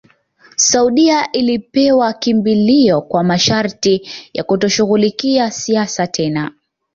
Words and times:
Saudia 0.55 1.33
alipewa 1.33 2.13
kimbilio 2.13 3.01
kwa 3.01 3.23
masharti 3.23 4.09
ya 4.33 4.43
kutoshughulikia 4.43 5.51
siasa 5.51 6.07
tena 6.07 6.51